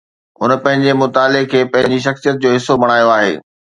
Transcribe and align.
هن 0.41 0.51
پنهنجي 0.63 0.93
مطالعي 1.01 1.43
کي 1.51 1.59
پنهنجي 1.71 1.99
شخصيت 2.07 2.35
جو 2.43 2.49
حصو 2.55 2.81
بڻايو 2.81 3.13
آهي 3.19 3.33